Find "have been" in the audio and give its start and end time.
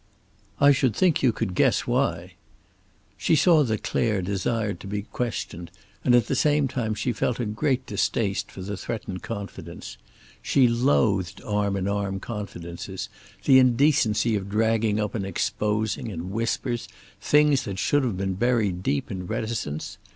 18.03-18.33